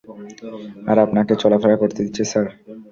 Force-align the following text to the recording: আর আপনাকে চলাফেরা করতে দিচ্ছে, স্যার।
আর 0.87 0.97
আপনাকে 0.99 1.33
চলাফেরা 1.35 1.75
করতে 1.77 1.99
দিচ্ছে, 2.03 2.23
স্যার। 2.23 2.47